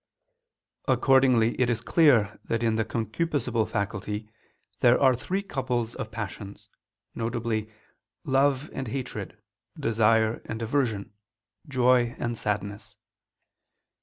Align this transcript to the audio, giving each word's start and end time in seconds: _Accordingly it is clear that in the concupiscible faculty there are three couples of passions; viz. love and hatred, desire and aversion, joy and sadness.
_Accordingly 0.91 1.53
it 1.61 1.69
is 1.69 1.79
clear 1.79 2.39
that 2.45 2.63
in 2.63 2.75
the 2.75 2.83
concupiscible 2.83 3.69
faculty 3.69 4.27
there 4.79 4.99
are 4.99 5.15
three 5.15 5.43
couples 5.43 5.93
of 5.93 6.09
passions; 6.09 6.69
viz. 7.13 7.67
love 8.23 8.67
and 8.73 8.87
hatred, 8.87 9.39
desire 9.79 10.41
and 10.45 10.59
aversion, 10.63 11.13
joy 11.67 12.15
and 12.17 12.35
sadness. 12.35 12.95